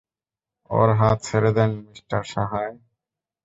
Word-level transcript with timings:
ওর 0.69 0.89
হাত 0.99 1.17
ছেড়ে 1.27 1.51
দিন, 1.57 1.71
মিস্টার 1.85 2.21
সাহায়! 2.31 2.73